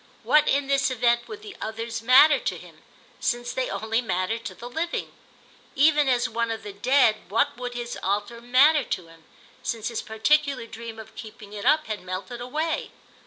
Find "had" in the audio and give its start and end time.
11.85-12.01